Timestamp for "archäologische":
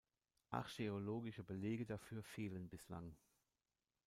0.49-1.43